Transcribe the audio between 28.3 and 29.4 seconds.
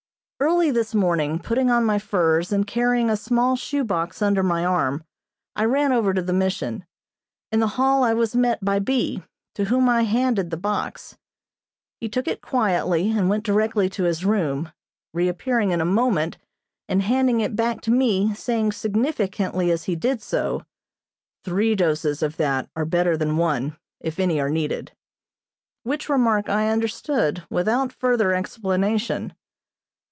explanation.